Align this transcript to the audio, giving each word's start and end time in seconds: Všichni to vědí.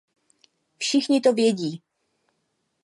Všichni 0.77 1.21
to 1.21 1.33
vědí. 1.33 1.83